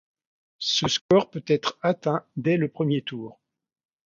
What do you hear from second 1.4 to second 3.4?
être atteint dès le premier tour.